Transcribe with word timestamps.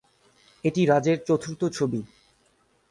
এটি 0.63 0.81
রাজের 0.85 1.17
চতুর্থ 1.27 1.61
ছবি। 1.77 2.01